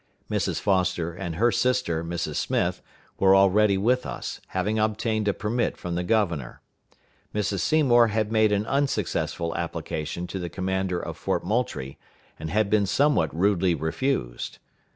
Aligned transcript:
Mrs. 0.31 0.59
Foster 0.59 1.13
and 1.13 1.35
her 1.35 1.51
sister, 1.51 2.03
Mrs. 2.03 2.33
Smith, 2.37 2.81
were 3.19 3.35
already 3.35 3.77
with 3.77 4.03
us, 4.07 4.41
having 4.47 4.79
obtained 4.79 5.27
a 5.27 5.31
permit 5.33 5.77
from 5.77 5.93
the 5.93 6.01
governor. 6.03 6.63
Mrs. 7.35 7.59
Seymour 7.59 8.07
had 8.07 8.31
made 8.31 8.51
an 8.51 8.65
unsuccessful 8.65 9.55
application 9.55 10.25
to 10.25 10.39
the 10.39 10.49
commander 10.49 10.99
of 10.99 11.17
Fort 11.17 11.43
Moultrie, 11.45 11.99
and 12.39 12.49
had 12.49 12.67
been 12.67 12.87
somewhat 12.87 13.31
rudely 13.31 13.75
refused. 13.75 14.57